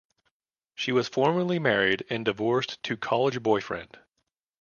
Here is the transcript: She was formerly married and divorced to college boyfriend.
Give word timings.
She 0.73 0.91
was 0.91 1.07
formerly 1.07 1.59
married 1.59 2.05
and 2.09 2.25
divorced 2.25 2.81
to 2.81 2.97
college 2.97 3.43
boyfriend. 3.43 3.99